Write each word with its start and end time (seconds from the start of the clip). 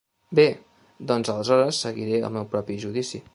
Bé, 0.37 0.45
doncs 1.11 1.31
aleshores 1.33 1.83
seguiré 1.87 2.23
el 2.23 2.35
meu 2.39 2.49
propi 2.55 2.79
judici. 2.89 3.23